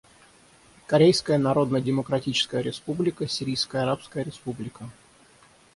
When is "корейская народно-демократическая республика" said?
0.87-3.27